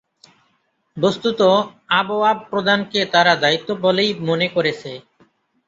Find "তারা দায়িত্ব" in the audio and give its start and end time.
3.13-3.69